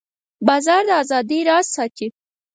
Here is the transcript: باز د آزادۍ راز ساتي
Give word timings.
باز 0.47 0.65
د 0.87 0.89
آزادۍ 1.01 1.39
راز 1.49 1.65
ساتي 1.75 2.07